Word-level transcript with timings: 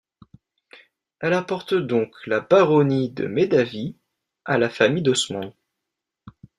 Elle 1.19 1.33
apporte 1.33 1.75
donc 1.75 2.09
la 2.25 2.39
baronnie 2.39 3.11
de 3.11 3.27
Médavy 3.27 3.97
à 4.45 4.57
la 4.57 4.67
famille 4.67 5.03
d'Osmond. 5.03 5.53